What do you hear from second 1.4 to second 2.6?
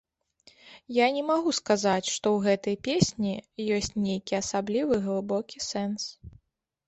сказаць, што ў